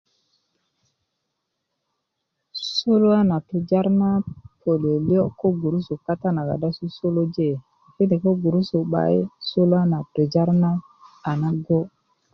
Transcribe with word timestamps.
suluwa 2.73 3.19
na 3.29 3.37
tujar 3.47 3.85
na 4.01 4.09
pölyölyö 4.61 5.21
ko 5.39 5.47
gurusu 5.61 5.93
kata 6.05 6.29
naga 6.35 6.55
do 6.61 6.69
susuluji 6.77 7.49
ile 8.01 8.15
ko 8.23 8.29
girusu 8.41 8.77
'bayi 8.91 9.19
suluwa 9.49 9.81
na 9.91 9.99
tujar 10.13 10.49
na 10.61 10.69
anago' 11.31 11.85